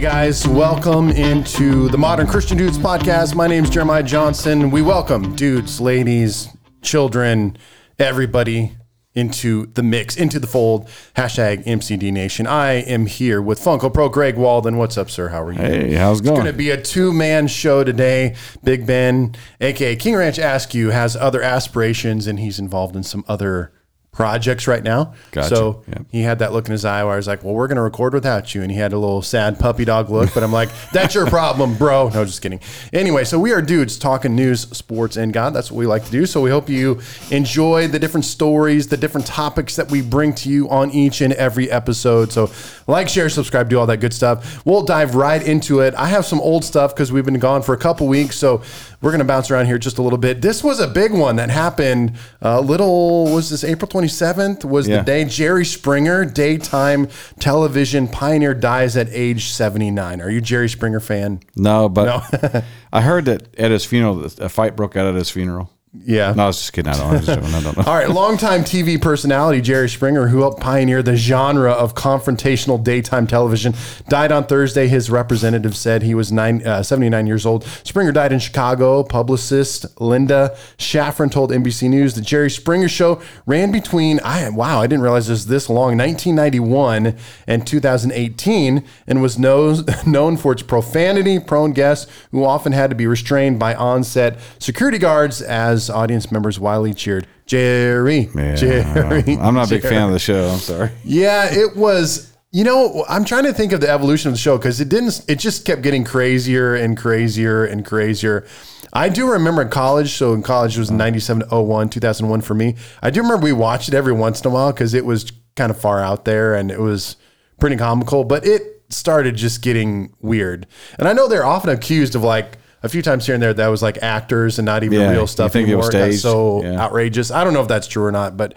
[0.00, 3.34] guys, welcome into the Modern Christian Dudes podcast.
[3.34, 4.70] My name is Jeremiah Johnson.
[4.70, 6.48] We welcome dudes, ladies,
[6.80, 7.58] children,
[7.98, 8.72] everybody
[9.14, 10.88] into the mix, into the fold.
[11.16, 12.46] Hashtag MCD Nation.
[12.46, 14.78] I am here with Funko Pro Greg Walden.
[14.78, 15.28] What's up, sir?
[15.28, 15.58] How are you?
[15.58, 16.36] Hey, how's it going?
[16.36, 18.36] It's going to be a two man show today.
[18.64, 23.70] Big Ben, aka King Ranch Askew, has other aspirations and he's involved in some other
[24.12, 25.14] projects right now.
[25.30, 25.54] Gotcha.
[25.54, 26.02] So Yep.
[26.10, 27.82] he had that look in his eye where I was like, well, we're going to
[27.82, 28.60] record without you.
[28.62, 31.74] And he had a little sad puppy dog look, but I'm like, that's your problem,
[31.76, 32.08] bro.
[32.08, 32.60] No, just kidding.
[32.92, 35.54] Anyway, so we are dudes talking news, sports, and God.
[35.54, 36.26] That's what we like to do.
[36.26, 40.50] So we hope you enjoy the different stories, the different topics that we bring to
[40.50, 42.32] you on each and every episode.
[42.32, 42.50] So
[42.88, 44.64] like, share, subscribe, do all that good stuff.
[44.66, 45.94] We'll dive right into it.
[45.94, 48.36] I have some old stuff because we've been gone for a couple weeks.
[48.36, 48.62] So
[49.00, 50.42] we're going to bounce around here just a little bit.
[50.42, 54.64] This was a big one that happened a little, was this April 27th?
[54.64, 60.20] Was the day Jerry Springer, daytime television pioneer, dies at age 79.
[60.20, 61.40] Are you a Jerry Springer fan?
[61.56, 65.70] No, but I heard that at his funeral, a fight broke out at his funeral.
[65.92, 66.32] Yeah.
[66.36, 66.92] No, I was just kidding.
[66.92, 67.52] I don't, I was just joking.
[67.52, 67.82] I don't know.
[67.86, 73.26] All right, longtime TV personality Jerry Springer, who helped pioneer the genre of confrontational daytime
[73.26, 73.74] television,
[74.08, 74.86] died on Thursday.
[74.86, 77.64] His representative said he was nine, uh, 79 years old.
[77.82, 79.02] Springer died in Chicago.
[79.02, 84.86] Publicist Linda Shafran told NBC News the Jerry Springer Show ran between, I wow, I
[84.86, 87.16] didn't realize it was this long, 1991
[87.48, 92.96] and 2018, and was known, known for its profanity prone guests who often had to
[92.96, 99.36] be restrained by on-set security guards as audience members wildly cheered, Jerry, Yeah, Jerry.
[99.40, 100.48] I'm not a big Jerry." fan of the show.
[100.50, 100.90] I'm sorry.
[101.04, 102.26] Yeah, it was.
[102.52, 105.24] You know, I'm trying to think of the evolution of the show because it didn't.
[105.28, 108.44] It just kept getting crazier and crazier and crazier.
[108.92, 110.14] I do remember in college.
[110.14, 112.74] So in college it was 97 to 01, 2001 for me.
[113.02, 115.70] I do remember we watched it every once in a while because it was kind
[115.70, 117.14] of far out there and it was
[117.60, 118.24] pretty comical.
[118.24, 120.66] But it started just getting weird.
[120.98, 123.66] And I know they're often accused of like a few times here and there that
[123.68, 125.86] was like actors and not even Yeah, real stuff think it anymore.
[125.86, 126.80] was It got so Yeah.
[126.80, 127.30] outrageous.
[127.30, 128.54] I don't know if that's true or not, but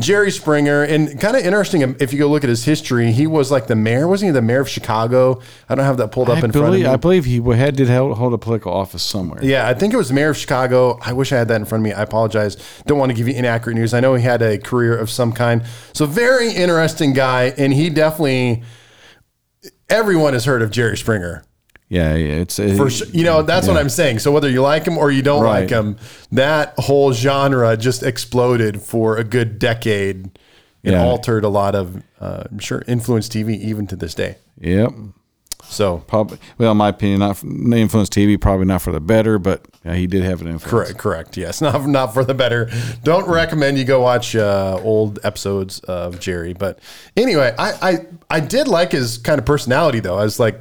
[0.00, 3.26] Jerry Springer, and kind of interesting um, if you go look at his history, he
[3.26, 5.40] was like the mayor, wasn't he the mayor of Chicago?
[5.68, 6.86] I don't have that pulled up I in front of me.
[6.86, 9.40] I believe he had did hold, hold a political office somewhere.
[9.44, 10.98] yeah, I think it was the mayor of Chicago.
[11.04, 11.92] I wish I had that in front of me.
[11.92, 12.56] I apologize.
[12.86, 13.92] Don't want to give you inaccurate news.
[13.92, 15.62] I know he had a career of some kind.
[15.92, 18.62] So very interesting guy, and he definitely
[19.90, 21.44] everyone has heard of Jerry Springer.
[21.88, 23.06] Yeah, yeah, it's For sure.
[23.08, 24.18] You know, that's what I'm saying.
[24.20, 25.60] So whether you like him or you don't Right.
[25.60, 25.96] like him,
[26.32, 30.30] that whole genre just exploded for a good decade
[30.84, 31.02] It Yeah.
[31.02, 34.36] altered a lot of, uh, I'm sure, influenced TV even to this day.
[34.60, 34.92] Yep.
[35.68, 36.38] So Probably.
[36.56, 40.06] Well, in my opinion, not influence TV, probably not for the better, but yeah, he
[40.06, 40.70] did have an influence.
[40.70, 41.36] correct, correct.
[41.36, 42.70] Yes, not not for the better.
[43.02, 46.52] Don't recommend you go watch uh, old episodes of Jerry.
[46.54, 46.78] But
[47.16, 47.98] anyway, I, I
[48.30, 50.16] I did like his kind of personality though.
[50.16, 50.58] I was like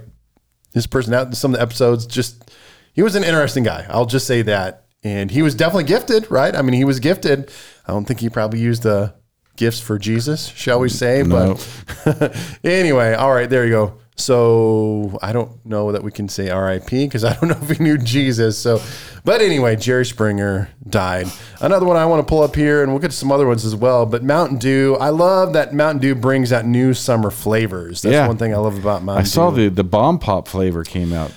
[0.77, 1.35] his personality.
[1.35, 2.51] Some of the episodes just
[2.93, 3.85] he was an interesting guy.
[3.89, 4.85] I'll just say that.
[5.03, 6.55] And he was definitely gifted, right?
[6.55, 7.51] I mean, he was gifted.
[7.87, 9.13] I don't think he probably used the
[9.55, 11.21] gifts for Jesus, shall we say?
[11.21, 11.65] But
[12.63, 13.99] anyway, all right, there you go.
[14.19, 17.83] So I don't know that we can say RIP because I don't know if he
[17.83, 18.57] knew Jesus.
[18.57, 18.81] So,
[19.23, 21.27] but anyway, Jerry Springer died.
[21.61, 23.63] Another one I want to pull up here, and we'll get to some other ones
[23.63, 24.05] as well.
[24.05, 28.01] But Mountain Dew, I love that Mountain Dew brings out new summer flavors.
[28.01, 28.27] That's Yeah.
[28.27, 29.19] one thing I love about Mountain Dew.
[29.19, 29.29] I Dew.
[29.29, 31.31] saw the the bomb pop flavor came out.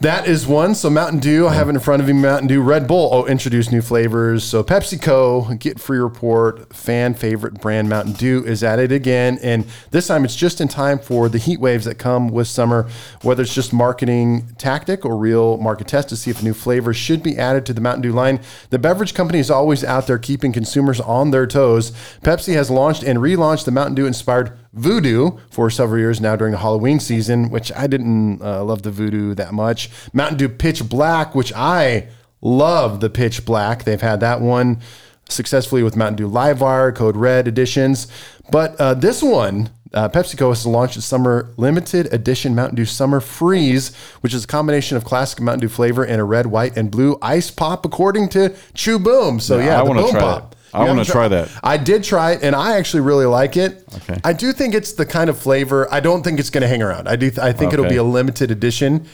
[0.00, 0.76] That is one.
[0.76, 2.12] So Mountain Dew, I have it in front of me.
[2.12, 3.10] Mountain Dew, Red Bull.
[3.12, 4.44] Oh, introduce new flavors.
[4.44, 6.72] So PepsiCo, get free report.
[6.72, 10.68] Fan favorite brand Mountain Dew is at it again, and this time it's just in
[10.68, 12.88] time for the heat waves that come with summer.
[13.22, 16.94] Whether it's just marketing tactic or real market test to see if a new flavor
[16.94, 18.38] should be added to the Mountain Dew line,
[18.70, 21.90] the beverage company is always out there keeping consumers on their toes.
[22.22, 26.52] Pepsi has launched and relaunched the Mountain Dew inspired Voodoo for several years now during
[26.52, 29.90] the Halloween season, which I didn't uh, love the Voodoo that much.
[30.12, 32.08] Mountain Dew Pitch Black, which I
[32.40, 33.84] love the Pitch Black.
[33.84, 34.80] They've had that one
[35.28, 38.06] successfully with Mountain Dew Live Wire, Code Red editions.
[38.50, 43.20] But uh, this one, uh, PepsiCo has launched its summer limited edition Mountain Dew Summer
[43.20, 46.90] Freeze, which is a combination of classic Mountain Dew flavor and a red, white, and
[46.90, 49.40] blue ice pop, according to Chew Boom.
[49.40, 50.50] So yeah, I wanna Boom try Pop.
[50.50, 50.57] that.
[50.72, 51.50] I wanna haven't try that.
[51.62, 53.84] I did try it, and I actually really like it.
[53.96, 54.20] Okay.
[54.24, 55.86] I do think it's the kind of flavor.
[55.92, 57.08] I don't think it's going to hang around.
[57.08, 57.30] I do.
[57.40, 59.06] I think it'll be a limited edition.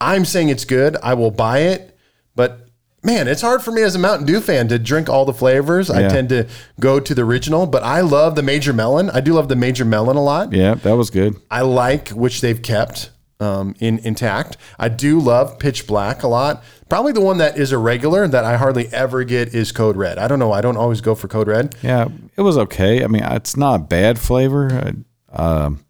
[0.00, 0.96] I'm saying it's good.
[1.02, 1.96] I will buy it,
[2.36, 2.68] but
[3.02, 5.90] man, it's hard for me as a Mountain Dew fan to drink all the flavors.
[5.90, 6.46] I tend to
[6.78, 9.10] go to the original, but I love the Major Melon.
[9.10, 10.52] I do love the Major Melon a lot.
[10.52, 11.36] Yeah, that was good.
[11.50, 14.56] I like which they've kept um, in intact.
[14.78, 16.62] I do love Pitch Black a lot.
[16.88, 20.18] Probably the one that is a regular that I hardly ever get is Code Red.
[20.18, 20.52] I don't know.
[20.52, 21.74] I don't always go for Code Red.
[21.82, 23.04] Yeah, it was okay.
[23.04, 24.94] I mean, it's not a bad flavor.
[25.32, 25.84] I, um,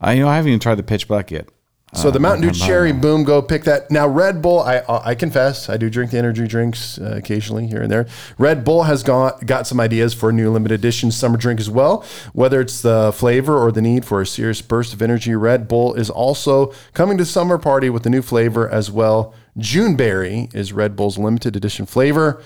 [0.00, 1.48] I you know I haven't even tried the pitch black yet.
[1.94, 3.90] So the Mountain Dew Cherry Boom, go pick that.
[3.90, 7.82] Now Red Bull, I I confess, I do drink the energy drinks uh, occasionally here
[7.82, 8.06] and there.
[8.36, 11.70] Red Bull has got got some ideas for a new limited edition summer drink as
[11.70, 12.04] well.
[12.32, 15.94] Whether it's the flavor or the need for a serious burst of energy, Red Bull
[15.94, 19.32] is also coming to summer party with a new flavor as well.
[19.56, 22.42] Juneberry is Red Bull's limited edition flavor.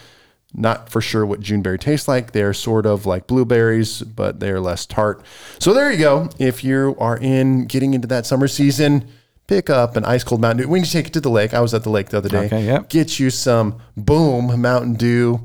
[0.55, 2.33] Not for sure what Juneberry tastes like.
[2.33, 5.23] They're sort of like blueberries, but they're less tart.
[5.59, 6.31] So there you go.
[6.39, 9.09] If you are in getting into that summer season,
[9.49, 10.69] pick up an ice cold Mountain Dew.
[10.69, 11.53] We can take it to the lake.
[11.53, 12.47] I was at the lake the other day.
[12.47, 12.89] Okay, yep.
[12.89, 15.41] Get you some boom Mountain Dew,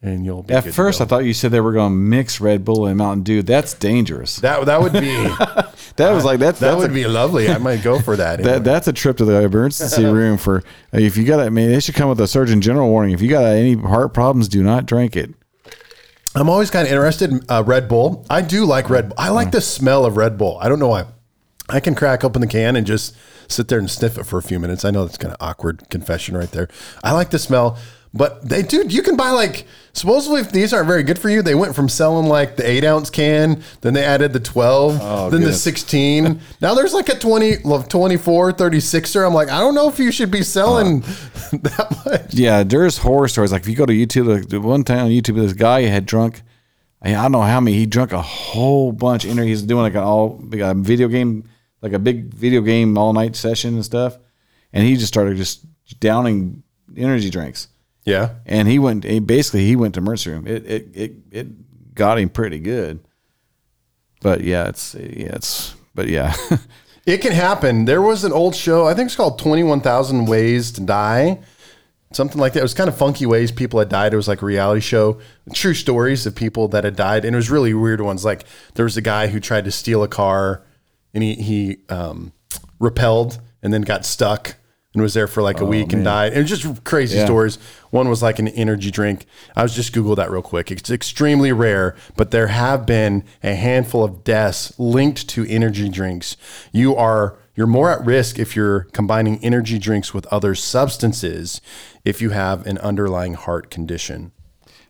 [0.00, 1.02] and you'll be At good to first.
[1.02, 3.42] I thought you said they were going to mix Red Bull and Mountain Dew.
[3.42, 4.36] That's dangerous.
[4.36, 5.28] that that would be
[5.98, 7.48] That was like that's that that's would a, be lovely.
[7.48, 8.40] I might go for that.
[8.44, 10.62] that, that's a trip to the emergency room for
[10.92, 11.40] if you got.
[11.40, 13.12] I mean, they should come with a Surgeon General warning.
[13.12, 15.34] If you got any heart problems, do not drink it.
[16.36, 18.24] I'm always kind of interested in uh, Red Bull.
[18.30, 19.16] I do like Red Bull.
[19.18, 20.56] I like the smell of Red Bull.
[20.60, 21.06] I don't know why.
[21.68, 23.16] I can crack open the can and just
[23.48, 24.84] sit there and sniff it for a few minutes.
[24.84, 26.68] I know that's kind of awkward confession right there.
[27.02, 27.78] I like the smell,
[28.14, 31.42] but they dude, you can buy like supposedly if these aren't very good for you,
[31.42, 35.42] they went from selling like the eight ounce can, then they added the 12, then
[35.42, 36.40] the 16.
[36.60, 39.26] now there's like a 20, well, 24, 36er.
[39.26, 41.00] I'm like, I don't know if you should be selling
[41.52, 42.34] that much.
[42.34, 43.52] Yeah, there's horror stories.
[43.52, 46.06] Like if you go to YouTube, like, the one time on YouTube, this guy had
[46.06, 46.42] drunk.
[47.00, 47.76] I don't know how many.
[47.76, 49.24] He drunk a whole bunch.
[49.24, 51.48] In there, he's doing like an all big uh, video game,
[51.82, 54.18] like a big video game all night session and stuff.
[54.72, 55.64] And he just started just
[56.00, 56.62] downing
[56.96, 57.68] energy drinks.
[58.04, 58.34] Yeah.
[58.46, 59.04] And he went.
[59.04, 60.46] He basically, he went to emergency room.
[60.46, 63.00] It it it it got him pretty good.
[64.20, 66.34] But yeah, it's yeah, it's but yeah.
[67.08, 67.86] It can happen.
[67.86, 71.40] There was an old show, I think it's called 21,000 Ways to Die.
[72.12, 72.58] Something like that.
[72.58, 74.12] It was kind of funky ways people had died.
[74.12, 75.18] It was like a reality show,
[75.54, 77.24] true stories of people that had died.
[77.24, 78.26] And it was really weird ones.
[78.26, 80.62] Like there was a guy who tried to steal a car
[81.14, 82.32] and he, he um,
[82.78, 84.56] repelled and then got stuck
[84.94, 86.36] and was there for like a week and died.
[86.36, 87.24] Was just crazy Yeah.
[87.26, 87.56] stories.
[87.90, 89.26] One was like an energy drink.
[89.54, 90.70] I was just Google that real quick.
[90.70, 96.36] It's extremely rare, but there have been a handful of deaths linked to energy drinks.
[96.72, 101.60] You are you're more at risk if you're combining energy drinks with other substances
[102.04, 104.30] if you have an underlying heart condition.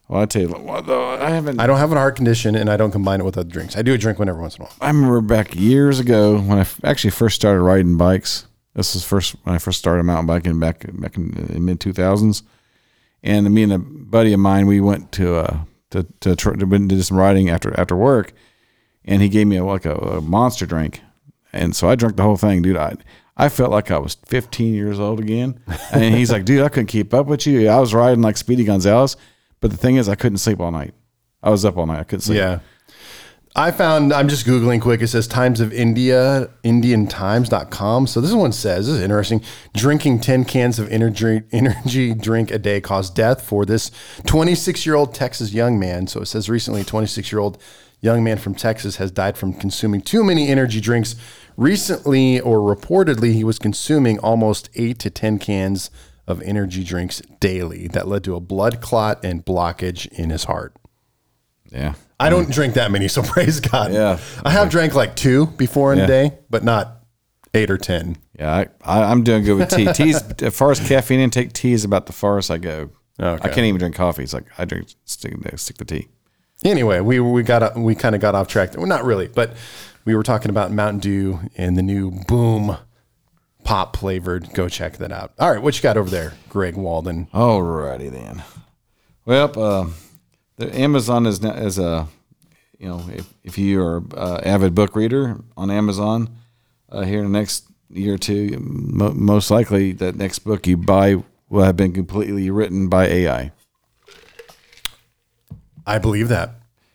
[0.09, 1.61] Well, I tell you, what, though, I haven't.
[1.61, 3.77] I don't have a heart condition and I don't combine it with other drinks.
[3.77, 4.75] I do a drink one every once in a while.
[4.81, 8.47] I remember back years ago when I f- actually first started riding bikes.
[8.75, 11.93] This was first when I first started mountain biking back back in the mid two
[11.93, 12.43] thousands,
[13.23, 15.59] and me and a buddy of mine we went to uh
[15.91, 18.33] to to, tr- to do some riding after after work,
[19.05, 21.01] and he gave me a, like a, a monster drink,
[21.53, 22.77] and so I drank the whole thing, dude.
[22.77, 22.95] I
[23.37, 25.61] I felt like I was 15 years old again,
[25.93, 27.69] and he's like, dude, I couldn't keep up with you.
[27.69, 29.17] I was riding like Speedy Gonzalez,
[29.61, 30.95] but the thing is, I couldn't sleep all night.
[31.43, 32.01] I was up all night.
[32.01, 32.39] I couldn't sleep.
[32.39, 32.61] Yeah.
[33.57, 35.03] I found, I'm just Googling quick.
[35.03, 38.07] It says Times of India, Indiatimes.com.
[38.07, 39.43] So this one says, this is interesting.
[39.75, 43.91] Drinking 10 cans of energy, energy drink a day caused death for this
[44.27, 46.07] 26 year old Texas young man.
[46.07, 47.59] So it says recently, 26 year old
[48.01, 51.17] young man from Texas has died from consuming too many energy drinks.
[51.57, 55.91] Recently, or reportedly, he was consuming almost eight to 10 cans
[56.29, 57.89] of energy drinks daily.
[57.89, 60.77] That led to a blood clot and blockage in his heart.
[61.73, 61.95] yeah.
[62.21, 63.93] I don't drink that many, so praise God.
[63.93, 64.19] Yeah.
[64.45, 66.07] I have drank like two before in a Yeah.
[66.09, 67.03] day, but not
[67.55, 68.17] eight or ten.
[68.39, 69.93] Yeah, I, I, I'm doing good with tea.
[69.93, 72.91] Tea's as far as caffeine intake, tea is about the farthest I go.
[73.21, 73.49] Okay.
[73.49, 74.23] I can't even drink coffee.
[74.25, 76.09] It's like I drink stick stick to tea.
[76.65, 78.77] Anyway, we we got we kind of got off track.
[78.77, 79.53] Well, not really, but
[80.05, 82.77] we were talking about Mountain Dew and the new Boom
[83.69, 84.53] pop flavored.
[84.55, 85.33] Go check that out.
[85.39, 87.29] All right, what you got over there, Greg Walden?
[87.35, 88.43] Alrighty then.
[89.27, 89.87] Well, uh,
[90.57, 92.09] the Amazon is now, is a
[92.79, 96.31] you know if, if you are an avid book reader on Amazon
[96.91, 100.77] uh, here in the next year or two, mo- most likely that next book you
[100.77, 103.53] buy will have been completely written by AI.
[105.87, 106.51] I believe that.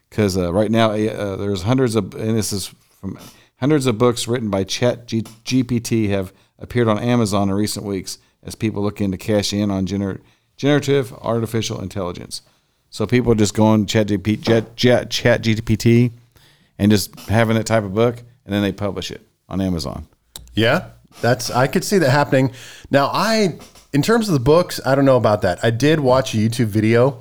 [0.09, 3.17] because uh, right now uh, there's hundreds of and this is from
[3.59, 8.17] hundreds of books written by Chat G- GPT have appeared on Amazon in recent weeks
[8.43, 10.21] as people look into cash in on gener-
[10.57, 12.41] generative artificial intelligence.
[12.89, 16.11] So people are just going Chat Chat, Chat, Chat GPT
[16.77, 20.07] and just having that type of book, and then they publish it on Amazon.
[20.53, 20.89] Yeah,
[21.21, 22.51] that's I could see that happening.
[22.91, 23.59] Now, I
[23.93, 25.63] in terms of the books, I don't know about that.
[25.63, 27.19] I did watch a YouTube video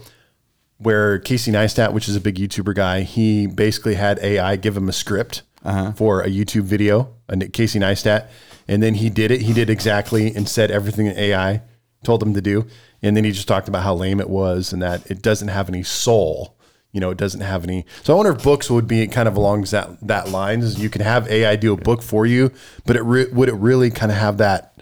[0.78, 4.88] where Casey Neistat, which is a big YouTuber guy, he basically had AI give him
[4.88, 5.92] a script Uh-huh.
[5.92, 8.28] for a YouTube video, and Casey Neistat,
[8.69, 9.42] and then he did it.
[9.42, 11.62] He did exactly and said everything that AI
[12.04, 12.66] told him to do,
[13.00, 15.69] and then he just talked about how lame it was and that it doesn't have
[15.69, 16.57] any soul.
[16.92, 17.87] you know, it doesn't have any.
[18.02, 20.78] So I wonder if books would be kind of along that that lines.
[20.78, 22.50] You could have AI do a book for you,
[22.85, 24.75] but it re- would it really kind of have that,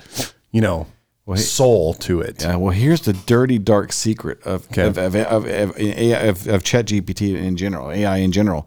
[0.51, 0.87] you know,
[1.39, 2.43] soul to it?
[2.43, 6.63] Yeah, well, here's the dirty, dark secret of of, of, of, of, AI of, of
[6.63, 8.67] ChatGPT in general, AI in general,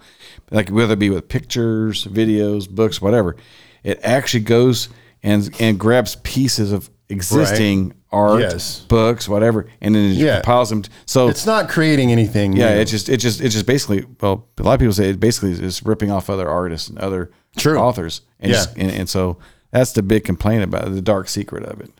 [0.51, 3.36] like whether it be with pictures, videos, books, whatever.
[3.84, 4.89] It actually goes
[5.24, 8.82] and and grabs pieces of existing art, Yes.
[8.88, 10.36] books, whatever, and then it Yeah.
[10.36, 10.84] compiles them.
[11.05, 12.53] So It's not creating anything.
[12.53, 12.82] yeah, new.
[12.82, 15.51] it just it just it just basically well, a lot of people say it basically
[15.51, 17.77] is ripping off other artists and other True.
[17.77, 18.58] authors, and Yeah.
[18.58, 19.38] just, and, and so
[19.72, 21.91] that's the big complaint about it, the dark secret of it.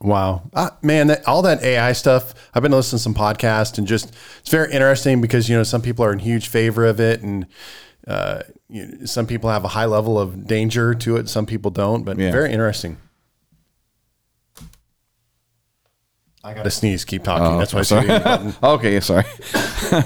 [0.00, 2.34] Wow, uh, man, that, all that AI stuff.
[2.54, 5.82] I've been listening to some podcasts and just it's very interesting because you know some
[5.82, 7.46] people are in huge favor of it and.
[8.06, 8.40] Uh,
[8.70, 11.28] you know, some people have a high level of danger to it.
[11.28, 12.30] Some people don't, but Yeah.
[12.30, 12.96] very interesting.
[16.42, 17.04] I got to sneeze.
[17.04, 17.58] Keep talking.
[17.58, 18.56] That's why I the.
[18.62, 19.24] Okay, sorry.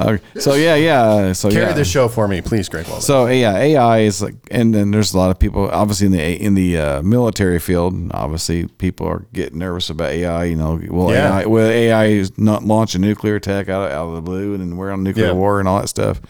[0.00, 1.32] okay, so yeah, yeah.
[1.32, 1.72] So Carry yeah.
[1.72, 2.86] the show for me, please, Greg.
[2.86, 3.02] Walden.
[3.02, 6.22] So yeah, AI is like, and then there's a lot of people, obviously in the
[6.42, 7.94] in the uh, military field.
[8.12, 10.44] Obviously, people are getting nervous about AI.
[10.44, 11.38] You know, well, Yeah.
[11.40, 14.52] AI will AI is not launch a nuclear attack out of, out of the blue,
[14.54, 15.32] and then we're on nuclear Yeah.
[15.32, 16.20] war and all that stuff.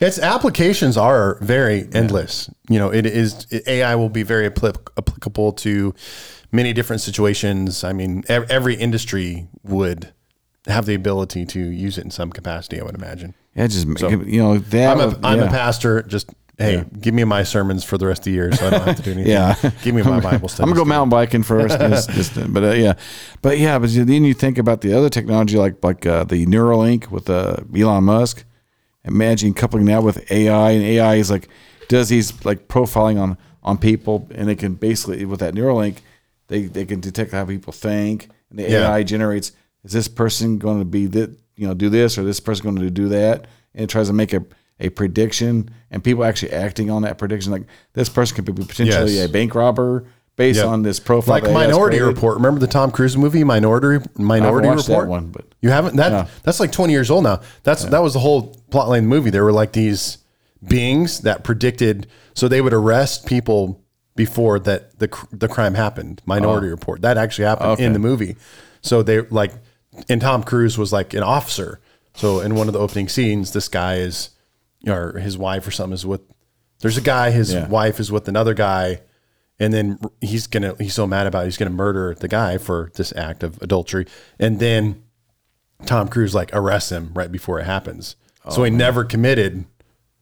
[0.00, 2.50] Its applications are very endless.
[2.68, 5.94] You know, it is AI will be very appli- applicable to
[6.50, 7.84] many different situations.
[7.84, 10.12] I mean, ev- every industry would
[10.66, 12.80] have the ability to use it in some capacity.
[12.80, 13.34] I would imagine.
[13.54, 14.90] Yeah, just you know that.
[14.96, 15.44] I'm a am yeah.
[15.46, 16.02] a pastor.
[16.02, 18.82] Just hey, give me my sermons for the rest of the year, so I don't
[18.82, 19.30] have to do anything.
[19.32, 19.54] Yeah.
[19.82, 20.62] give me my Bible study.
[20.68, 22.94] I'm gonna go mountain biking first, just- just- but uh, yeah,
[23.42, 27.10] but yeah, but then you think about the other technology like like uh, the Neuralink
[27.10, 28.44] with uh, Elon Musk.
[29.04, 31.48] Imagine coupling that with AI, and AI is like
[31.88, 35.98] does these like profiling on on people, and they can basically with that Neuralink,
[36.48, 38.90] they they can detect how people think, and the Yeah.
[38.90, 39.52] AI generates
[39.84, 42.76] is this person going to be that you know do this or this person going
[42.76, 44.44] to do that, and it tries to make a
[44.80, 47.62] a prediction, and people actually acting on that prediction, like
[47.92, 49.28] this person could be potentially Yes.
[49.28, 50.04] a bank robber
[50.36, 50.66] based Yep.
[50.66, 51.34] on this profile.
[51.36, 52.00] like that AI has Minority.
[52.00, 52.34] Report.
[52.36, 55.08] Remember the Tom Cruise movie Minority Minority watched that Report?
[55.08, 55.94] one, but- you haven't.
[55.96, 56.26] That No.
[56.42, 57.38] that's like 20 years old now.
[57.62, 59.30] That's that was the whole plot line of the movie.
[59.30, 60.18] There were like these
[60.66, 63.80] beings that predicted, so they would arrest people
[64.16, 66.20] before that the the crime happened.
[66.26, 66.70] Minority oh.
[66.70, 67.00] Report.
[67.02, 67.72] That actually happened Oh.
[67.74, 67.84] Okay.
[67.84, 68.36] in the movie.
[68.80, 69.52] So they like,
[70.08, 71.80] and Tom Cruise was like an officer.
[72.14, 74.30] So in one of the opening scenes, this guy is,
[74.86, 76.20] or his wife or something is with.
[76.80, 77.30] There's a guy.
[77.30, 77.66] His Yeah.
[77.68, 79.00] wife is with another guy
[79.60, 82.90] and then he's gonna he's so mad about it, he's gonna murder the guy for
[82.96, 84.04] this act of adultery
[84.40, 85.00] and then
[85.86, 89.64] tom cruise like arrests him right before it happens oh, so he never committed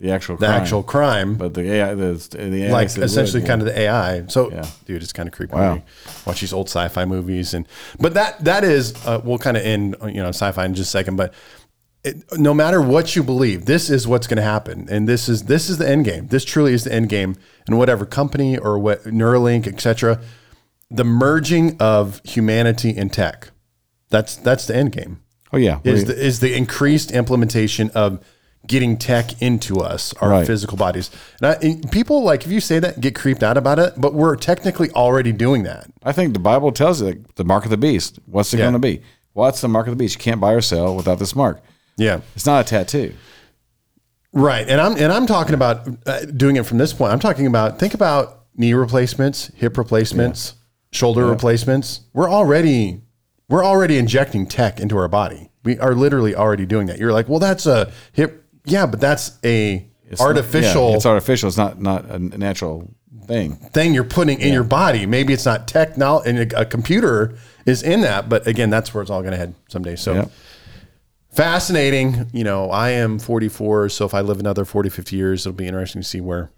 [0.02, 0.61] the actual the crime.
[0.62, 4.25] actual crime but the AI, the, the AI like essentially would, kind of the ai
[4.26, 4.66] so Yeah.
[4.85, 5.80] dude it's kind of creepy Wow.
[6.26, 7.66] watch these old sci-fi movies and
[8.00, 10.99] but that that is uh, we'll kind of end you know sci-fi in just a
[10.99, 11.32] second but
[12.04, 15.44] it, no matter what you believe, this is what's going to happen, and this is
[15.44, 16.26] this is the end game.
[16.26, 17.37] This truly is the end game,
[17.68, 20.21] and whatever company or what Neuralink, etc.,
[20.90, 23.50] the merging of humanity and tech.
[24.11, 25.23] That's that's the end game.
[25.52, 28.18] Oh yeah, Is the is the increased implementation of
[28.66, 30.47] getting tech into us, our Right.
[30.47, 31.11] physical bodies.
[31.40, 34.14] And, I, and people like if you say that get creeped out about it, but
[34.14, 35.87] we're technically already doing that.
[36.04, 38.19] I think the Bible tells you like, the mark of the beast.
[38.26, 38.64] What's it Yeah.
[38.64, 39.02] going to be?
[39.33, 40.14] What's the mark of the beast?
[40.16, 41.61] You can't buy or sell without this mark.
[41.97, 42.21] Yeah.
[42.37, 43.14] It's not a tattoo.
[44.35, 47.12] Right, and I'm and I'm talking about uh, doing it from this point.
[47.12, 50.54] I'm talking about think about knee replacements, hip replacements,
[50.90, 52.00] shoulder replacements.
[52.14, 53.02] We're already
[53.50, 55.50] we're already injecting tech into our body.
[55.64, 56.99] We are literally already doing that.
[56.99, 61.07] You're like, well, that's a hip, yeah, but that's a It's not- artificial yeah, it's
[61.07, 61.49] artificial.
[61.49, 62.90] It's not not a natural
[63.26, 63.54] thing.
[63.57, 65.07] thing you're putting in your body.
[65.07, 69.02] Maybe it's not technology, and a, a computer is in that, but again, that's where
[69.02, 69.97] it's all going to head someday.
[69.97, 70.14] So.
[70.14, 70.31] Yep.
[71.31, 72.26] Fascinating.
[72.33, 75.66] You know, I am 44, so if I live another 40, 50 years, it'll be
[75.66, 76.50] interesting to see where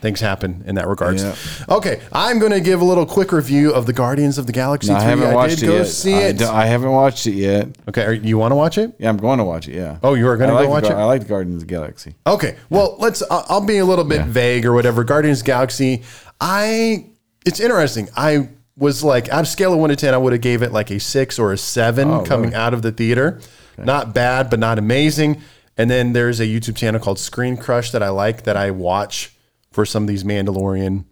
[0.00, 1.22] things happen in that regards.
[1.24, 1.34] Yeah.
[1.68, 4.92] Okay, I'm going to give a little quick review of the Guardians of the Galaxy.
[4.92, 5.86] I haven't watched did it go yet.
[5.86, 6.38] see I, it.
[6.38, 7.68] don't- I haven't watched it yet.
[7.88, 8.94] okay, are, you want to watch it?
[8.98, 9.74] Yeah, I'm going to watch it.
[9.74, 9.98] Yeah.
[10.02, 10.96] Oh, you are gonna like watch Gar- it?
[10.96, 12.14] I like the Guardians of the Galaxy.
[12.26, 12.56] Okay.
[12.70, 13.22] Well, let's.
[13.30, 15.02] I'll I'll be a little bit vague or whatever.
[15.04, 16.02] Guardians of the Galaxy.
[16.40, 17.06] I.
[17.44, 18.08] It's interesting.
[18.16, 20.72] I was like, out of scale of one to ten, I would have gave it
[20.72, 23.40] like a six or a seven Oh, coming out of the theater.
[23.78, 25.40] Not bad, but not amazing.
[25.78, 29.32] And then there's a YouTube channel called Screen Crush that I like that I watch
[29.76, 31.04] for some of these Mandalorian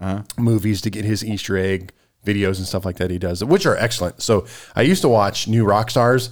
[0.00, 0.22] Uh-huh.
[0.38, 1.92] movies to get his Easter egg
[2.24, 4.20] videos and stuff like that he does, which are excellent.
[4.22, 4.46] So
[4.76, 6.30] I used to watch New Rock Stars,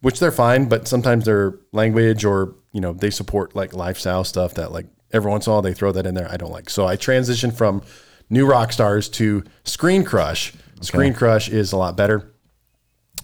[0.00, 4.54] which they're fine, but sometimes their language or you know they support like lifestyle stuff
[4.54, 6.30] that like every once in a while they throw that in there.
[6.30, 6.70] I don't like.
[6.70, 7.82] So I transitioned from
[8.30, 10.52] New Rock Stars to Screen Crush.
[10.80, 12.32] Screen Crush is a lot better.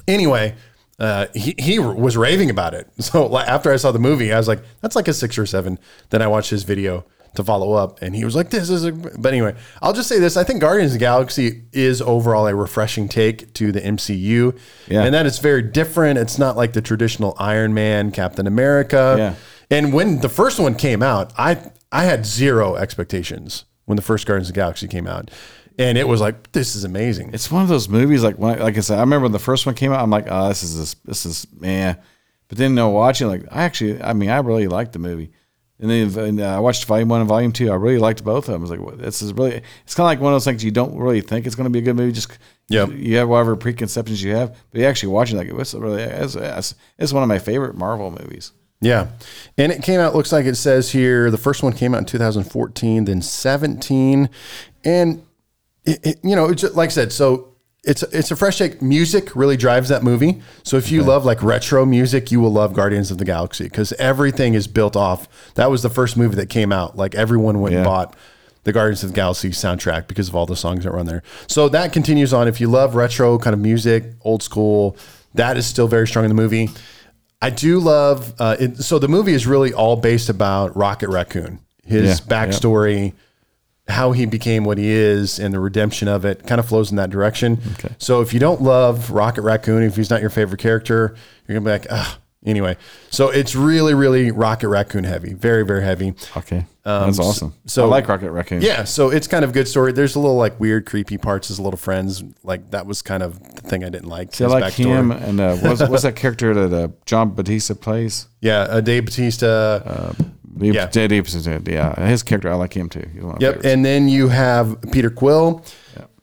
[0.09, 0.55] Anyway,
[0.99, 2.89] uh, he, he was raving about it.
[3.01, 5.79] So after I saw the movie, I was like, that's like a six or seven.
[6.11, 8.93] Then I watched his video to follow up, and he was like, this is a.
[8.93, 12.55] But anyway, I'll just say this: I think Guardians of the Galaxy is overall a
[12.55, 14.59] refreshing take to the MCU,
[14.89, 15.05] Yeah.
[15.05, 16.19] and that it's very different.
[16.19, 19.15] It's not like the traditional Iron Man, Captain America.
[19.19, 19.35] Yeah.
[19.77, 24.27] And when the first one came out, I I had zero expectations when the first
[24.27, 25.31] Guardians of the Galaxy came out,
[25.79, 27.31] and it was like, this is amazing.
[27.33, 29.39] It's one of those movies like when I, like I said, I remember when the
[29.39, 30.01] first one came out.
[30.01, 31.97] I'm like, oh, this is this, this is man.
[32.49, 35.33] But then, no, watching like I actually, I mean, I really liked the movie.
[35.83, 37.71] And then and, uh, I watched Volume One and Volume Two.
[37.71, 38.61] I really liked both of them.
[38.61, 39.61] I was like, well, this is really.
[39.85, 41.71] It's kind of like one of those things you don't really think it's going to
[41.71, 42.13] be a good movie.
[42.13, 46.01] Just yeah, you have whatever preconceptions you have, but you actually watching like it's really
[46.03, 48.53] it's, it's, it's one of my favorite Marvel movies.
[48.81, 49.09] Yeah.
[49.59, 52.05] And it came out, looks like it says here, the first one came out in
[52.05, 54.29] 2014, then 17.
[54.85, 55.23] And,
[55.85, 57.52] it, it- you know, it's just, like I said, so
[57.85, 58.81] it's, it's a fresh take.
[58.81, 60.41] Music really drives that movie.
[60.63, 63.93] So if you love like retro music, you will love Guardians of the Galaxy because
[63.95, 65.29] everything is built off.
[65.55, 66.97] That was the first movie that came out.
[66.97, 68.15] Like everyone went and bought
[68.65, 71.25] the Guardians of the Galaxy soundtrack because of all the songs that were on there.
[71.49, 72.47] So that continues on.
[72.47, 74.97] If you love retro kind of music, old school,
[75.35, 76.71] that is still very strong in the movie.
[77.41, 78.33] I do love.
[78.39, 83.15] Uh, it, so the movie is really all based about Rocket Raccoon, his Yeah, backstory,
[83.93, 86.47] how he became what he is, and the redemption of it.
[86.47, 87.61] Kind of flows in that direction.
[87.75, 87.95] Okay.
[87.99, 91.15] So if you don't love Rocket Raccoon, if he's not your favorite character,
[91.47, 92.19] you're gonna be like, ah.
[92.45, 92.77] Anyway,
[93.09, 96.13] so it's really, really Rocket Raccoon heavy, very, very heavy.
[96.37, 97.51] Okay, that's awesome.
[97.51, 98.63] Um, so- I like Rocket Raccoon.
[98.63, 99.93] Yeah, so it's kind of good story.
[99.93, 102.25] There's a little like weird, creepy parts as little friends.
[102.43, 104.35] Like that was kind of the thing I didn't like.
[104.35, 104.87] See, I like backstory.
[104.87, 108.27] him and uh, what's, what's that character that uh, John Batista plays?
[108.41, 109.83] Yeah, uh, Dave Batista.
[110.19, 110.25] Yeah,
[110.59, 110.87] Yeah.
[110.87, 111.23] J.D.
[111.67, 113.09] yeah, his character I like him too.
[113.13, 113.51] He's one of Yep.
[113.55, 113.67] favorites.
[113.69, 115.65] And then you have Peter Quill.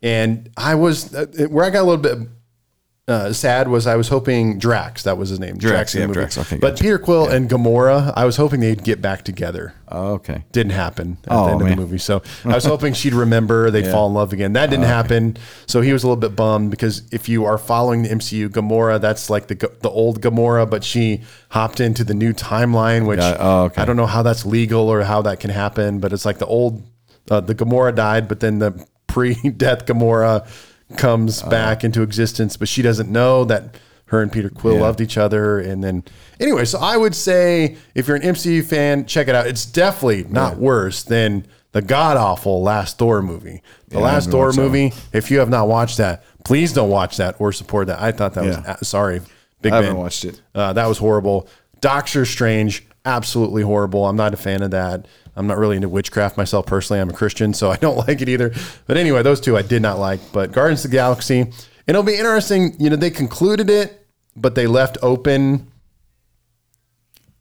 [0.01, 2.17] And I was, uh, where I got a little bit
[3.09, 5.57] uh, sad was I was hoping Drax, that was his name.
[5.57, 6.19] Drax, in the yeah, movie.
[6.19, 6.83] Drax, okay, But gotcha.
[6.83, 9.73] Peter Quill and Gamora, I was hoping they'd get back together.
[9.87, 10.45] Oh, okay.
[10.51, 11.97] Didn't happen at Oh, the end of the movie.
[11.97, 14.53] So I was hoping she'd remember, they'd fall in love again.
[14.53, 15.37] That Oh, didn't happen.
[15.65, 19.01] So he was a little bit bummed because if you are following the MCU, Gamora,
[19.01, 23.19] that's like the the old Gamora, but she hopped into the new timeline, which.
[23.21, 23.81] Oh, okay.
[23.81, 26.45] I don't know how that's legal or how that can happen, but it's like the
[26.45, 26.83] old,
[27.31, 30.47] uh, the Gamora died, but then the pre-death Gamora
[30.97, 31.49] comes Oh.
[31.49, 33.75] back into existence, but she doesn't know that
[34.05, 34.81] her and Peter Quill Yeah.
[34.81, 35.59] loved each other.
[35.59, 36.03] And then,
[36.39, 39.45] anyway, so I would say if you're an MCU fan, check it out.
[39.45, 43.61] It's definitely not worse than the god awful last Thor movie.
[43.89, 44.93] The Yeah, last haven't Thor watched that movie.
[45.13, 48.01] If you have not watched that, please don't watch that or support that.
[48.01, 48.71] I thought that was Yeah.
[48.73, 49.21] uh, sorry,
[49.61, 49.97] Big I haven't Ben.
[49.99, 50.41] watched it.
[50.55, 51.47] Uh, that was horrible.
[51.79, 54.07] Doctor Strange, absolutely horrible.
[54.07, 55.05] I'm not a fan of that.
[55.39, 56.99] I'm not really into witchcraft myself personally.
[56.99, 58.53] I'm a Christian, so I don't like it either.
[58.85, 60.19] But anyway, those two I did not like.
[60.33, 61.55] But Guardians of the Galaxy, and
[61.87, 62.75] it'll be interesting.
[62.77, 65.71] You know, they concluded it, but they left open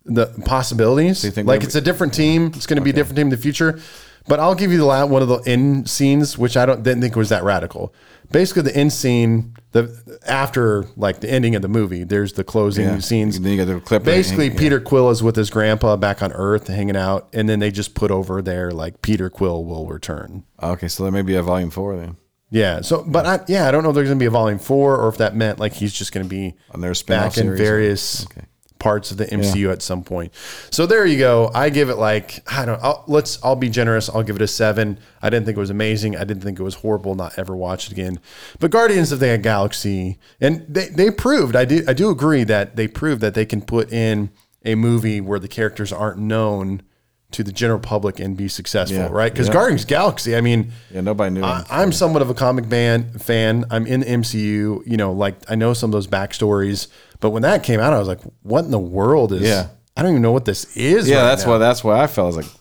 [0.05, 1.23] the possibilities.
[1.31, 2.53] think like it's a different team.
[2.55, 3.81] It's going to be a different team in the future.
[4.29, 7.01] But I'll give you the la one of the end scenes, which I don't didn't
[7.01, 7.95] think was that radical.
[8.31, 12.85] Basically, the end scene, the after like the ending of the movie, there's the closing
[12.85, 12.99] Yeah.
[12.99, 13.41] scenes.
[13.41, 14.05] Then you got the clip.
[14.05, 14.59] Basically, yeah.
[14.59, 17.95] Peter Quill is with his grandpa back on Earth, hanging out, and then they just
[17.95, 20.45] put over there like Peter Quill will return.
[20.63, 22.17] Okay, so there may be a volume four then.
[22.51, 22.81] Yeah.
[22.83, 25.09] So, but I, yeah, I don't know if there's gonna be a volume four or
[25.09, 28.47] if that meant like he's just gonna be On their back in various Okay.
[28.79, 30.33] Parts of the MCU at some point.
[30.71, 31.51] So there you go.
[31.55, 32.81] I give it like I don't.
[32.83, 33.43] I'll, let's.
[33.45, 34.09] I'll be generous.
[34.09, 34.99] I'll give it a seven.
[35.23, 36.17] I didn't think it was amazing.
[36.17, 37.15] I didn't think it was horrible.
[37.15, 38.21] Not ever watch it again.
[38.61, 41.57] But Guardians of the Galaxy, and they they proved.
[41.57, 41.85] I do.
[41.89, 44.31] I do agree that they proved that they can put in
[44.65, 46.83] a movie where the characters aren't known
[47.31, 49.09] to the general public and be successful, Yeah.
[49.11, 49.31] right?
[49.31, 49.53] Because Yeah.
[49.53, 50.35] Guardians of the Galaxy.
[50.35, 50.73] I mean.
[50.91, 51.43] Yeah, nobody knew.
[51.45, 53.67] I, I'm somewhat of a comic band fan.
[53.71, 54.83] I'm in the MCU.
[54.87, 56.89] You know, like I know some of those backstories.
[57.21, 59.69] But when that came out, I was like, "What in the world is?" Yeah.
[59.97, 61.09] I don't even know what this is.
[61.09, 61.53] yeah, right that's now.
[61.53, 61.59] why.
[61.59, 62.25] That's why I felt.
[62.25, 62.55] I was like,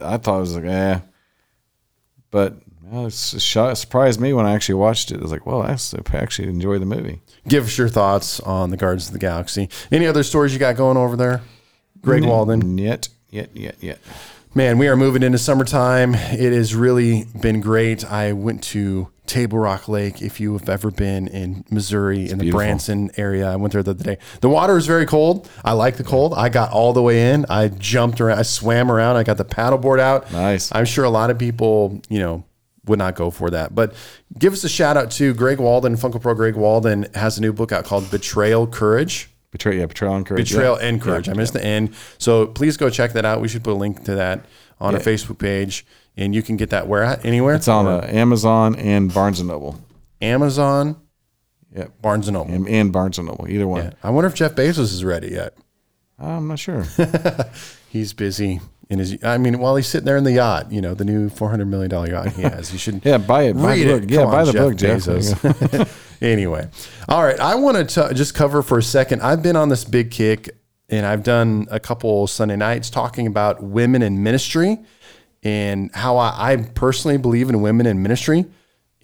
[0.00, 0.98] I, I thought it was like, eh.
[2.32, 5.18] But well, it's, it surprised me when I actually watched it.
[5.18, 7.20] I was like, well, I actually enjoyed the movie.
[7.46, 9.68] Give us your thoughts on the Guardians of the Galaxy.
[9.90, 11.40] Any other stories you got going over there,
[12.00, 12.78] Greg Walden?
[12.78, 13.98] Yet, yet, yet, yet.
[14.54, 16.14] Man, we are moving into summertime.
[16.14, 18.04] It has really been great.
[18.04, 20.20] I went to Table Rock Lake.
[20.20, 22.58] If you have ever been in Missouri in the beautiful.
[22.58, 24.18] Branson area, I went there the other day.
[24.42, 25.48] The water is very cold.
[25.64, 26.34] I like the cold.
[26.34, 27.46] I got all the way in.
[27.48, 28.38] I jumped around.
[28.38, 29.16] I swam around.
[29.16, 30.30] I got the paddleboard out.
[30.32, 30.70] Nice.
[30.74, 32.44] I'm sure a lot of people, you know,
[32.84, 33.74] would not go for that.
[33.74, 33.94] But
[34.38, 35.96] give us a shout out to Greg Walden.
[35.96, 39.30] Funko Pro Greg Walden has a new book out called Betrayal Courage.
[39.50, 40.50] Betrayal, yeah, betrayal and courage.
[40.50, 40.88] Betrayal yeah.
[40.88, 41.28] and Courage.
[41.28, 41.94] I missed the end.
[42.18, 43.40] So please go check that out.
[43.40, 44.44] We should put a link to that
[44.82, 45.06] on our Yeah.
[45.06, 47.54] Facebook page, and you can get that where at anywhere.
[47.54, 49.78] It's on uh, Amazon and Barnes and Noble.
[50.20, 50.96] Amazon
[51.74, 51.86] Yeah.
[52.02, 52.52] Barnes and Noble.
[52.54, 53.84] And, and Barnes and Noble, either one.
[53.84, 53.90] Yeah.
[54.02, 55.56] I wonder if Jeff Bezos is ready yet.
[56.18, 56.84] I'm not sure.
[57.88, 59.16] He's busy in his.
[59.24, 61.66] I mean, while he's sitting there in the yacht, you know, the new four hundred
[61.66, 62.72] million dollar yacht he has.
[62.72, 63.54] You should Yeah, buy it.
[63.54, 64.10] Buy the book.
[64.10, 65.00] Yeah, buy the Jeff book, Jeff.
[65.00, 65.98] Bezos.
[66.22, 66.68] anyway,
[67.08, 67.38] all right.
[67.40, 69.20] I want to just cover for a second.
[69.22, 70.50] I've been on this big kick,
[70.92, 74.78] and I've done a couple Sunday nights talking about women in ministry
[75.42, 78.44] and how I, I personally believe in women in ministry,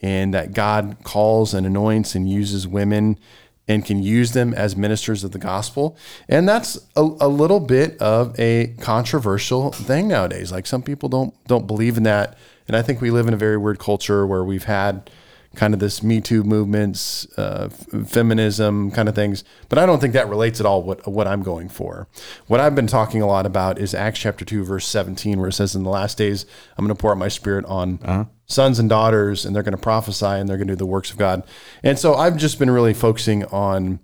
[0.00, 3.18] and that God calls and anoints and uses women
[3.66, 5.96] and can use them as ministers of the gospel.
[6.28, 10.52] And that's a, a little bit of a controversial thing nowadays.
[10.52, 12.38] Like some people don't don't believe in that.
[12.68, 15.10] And I think we live in a very weird culture where we've had
[15.58, 19.42] kind of this Me Too movements, uh, f- feminism kind of things.
[19.68, 22.06] But I don't think that relates at all what what I'm going for.
[22.46, 25.54] What I've been talking a lot about is Acts chapter two, verse 17, where it
[25.54, 27.98] says, "In the last days, I'm going to pour out my spirit on
[28.46, 31.10] sons and daughters, and they're going to prophesy, and they're going to do the works
[31.10, 31.42] of God."
[31.82, 33.98] And so I've just been really focusing on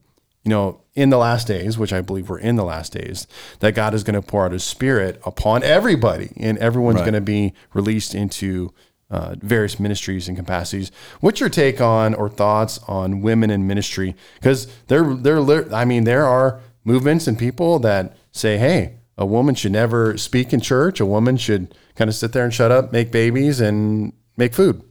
[0.44, 3.26] you know, in the last days, which I believe we're in the last days,
[3.60, 7.22] that God is going to pour out his spirit upon everybody and everyone's going to
[7.22, 8.70] be released into
[9.10, 10.90] uh, various ministries and capacities.
[11.20, 14.16] What's your take on or thoughts on women in ministry?
[14.36, 19.54] Because they're, they're, I mean, there are movements and people that say, hey, a woman
[19.54, 21.00] should never speak in church.
[21.00, 24.82] A woman should kind of sit there and shut up, make babies, and make food.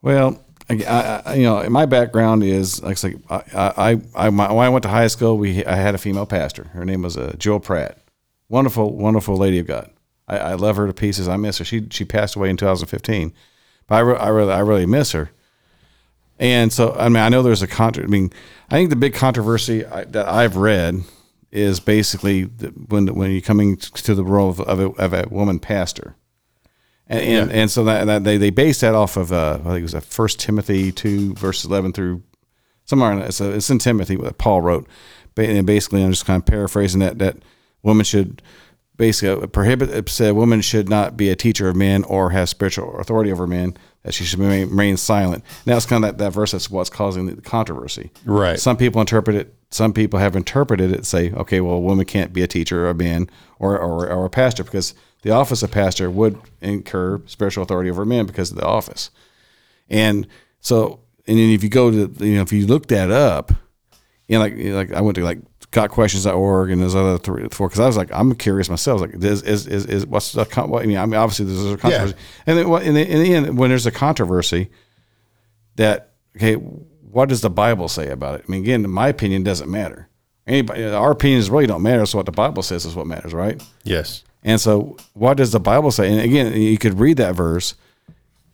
[0.00, 2.98] Well, I, I, you know, my background is like
[3.28, 6.64] I I, I, when I went to high school, we I had a female pastor.
[6.64, 7.98] Her name was uh, Jill Pratt.
[8.48, 9.90] Wonderful, wonderful lady of God.
[10.26, 11.28] I, I love her to pieces.
[11.28, 11.64] I miss her.
[11.64, 13.32] She she passed away in 2015,
[13.86, 15.30] but I, re- I really I really miss her.
[16.38, 18.32] And so I mean I know there's a contra- I mean
[18.70, 21.02] I think the big controversy I, that I've read
[21.50, 25.28] is basically the, when when you're coming to the role of, of, a, of a
[25.30, 26.16] woman pastor.
[27.06, 29.78] And and, and so that, that they they base that off of uh, I think
[29.78, 32.22] it was a First Timothy two verses eleven through
[32.86, 34.88] somewhere in, it's, a, it's in Timothy what Paul wrote.
[35.36, 37.36] And basically, I'm just kind of paraphrasing that that
[37.82, 38.40] women should
[38.96, 42.48] basically uh, prohibit it said women should not be a teacher of men or have
[42.48, 43.76] spiritual authority over men.
[44.02, 45.42] That she should remain, remain silent.
[45.64, 46.52] now that's kind of that, that verse.
[46.52, 48.10] That's what's causing the controversy.
[48.26, 48.60] Right.
[48.60, 49.54] Some people interpret it.
[49.70, 51.06] Some people have interpreted it.
[51.06, 54.26] Say, okay, well, a woman can't be a teacher or a man or, or or
[54.26, 58.58] a pastor because the office of pastor would incur spiritual authority over men because of
[58.58, 59.10] the office.
[59.88, 60.26] And
[60.60, 63.50] so, and then if you go to, you know, if you look that up,
[64.28, 65.38] you know, like, you know, like I went to like
[65.74, 69.00] gotquestions.org and there's other three, four, cause I was like, I'm curious myself.
[69.00, 71.72] Like, is, is, is, is what's the, con- what, I mean, I mean, obviously there's
[71.72, 72.14] a controversy.
[72.46, 74.70] And then what, in the, in the end, when there's a controversy
[75.76, 78.44] that, okay, what does the Bible say about it?
[78.48, 80.08] I mean, again, my opinion, doesn't matter.
[80.46, 82.06] Anybody, our opinions really don't matter.
[82.06, 83.62] So what the Bible says is what matters, right?
[83.82, 84.24] Yes.
[84.42, 86.10] And so, what does the Bible say?
[86.10, 87.74] And again, you could read that verse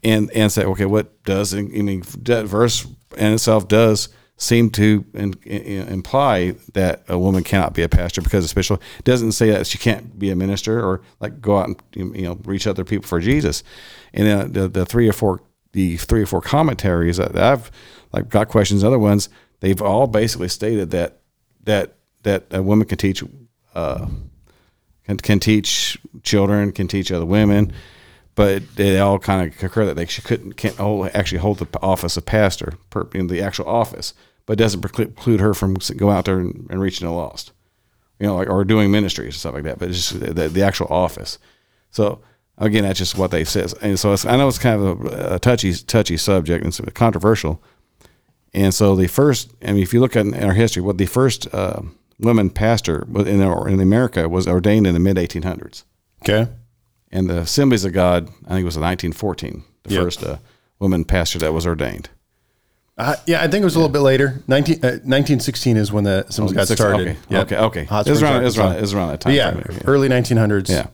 [0.02, 4.09] and and say, okay, what does I mean that verse in itself does
[4.40, 8.81] seem to in, in, imply that a woman cannot be a pastor because of spiritual.
[8.98, 12.22] It doesn't say that she can't be a minister or like go out and you
[12.22, 13.62] know reach other people for Jesus.
[14.14, 17.70] And then the, the three or four the three or four commentaries that I've
[18.12, 19.29] like got questions, other ones,
[19.61, 21.20] they've all basically stated that
[21.64, 23.22] that that a woman can teach.
[23.74, 24.07] Uh,
[25.05, 27.72] can, can teach children, can teach other women,
[28.35, 31.81] but they all kind of concur that they should, couldn't can't hold, actually hold the
[31.81, 34.14] office of pastor per, in the actual office,
[34.51, 37.53] but doesn't preclude her from going out there and, and reaching the lost,
[38.19, 39.79] you know, like or doing ministries and stuff like that.
[39.79, 41.39] But it's just the, the actual office.
[41.93, 42.21] So
[42.59, 45.35] again, that's just what they says, and so it's, I know it's kind of a,
[45.37, 47.63] a touchy touchy subject and it's controversial.
[48.53, 51.07] And so the first, I mean, if you look at in our history, what the
[51.07, 51.83] first uh,
[52.19, 55.85] woman pastor in in America was ordained in the mid 1800s,
[56.23, 56.51] Okay.
[57.13, 60.03] and the Assemblies of God, I think it was in 1914, the Yep.
[60.03, 60.39] first uh,
[60.81, 62.11] woman pastor that was ordained.
[63.01, 64.43] Uh, yeah, I think it was a little bit later.
[64.47, 67.09] 19, uh, 1916 is when the Assemblies got Six- started.
[67.09, 67.43] Okay, Yep.
[67.47, 67.85] okay, okay.
[67.85, 69.33] Hot It was around, it was around, it was around that time.
[69.35, 70.69] yeah, frame, early 1900s.
[70.69, 70.87] Yeah.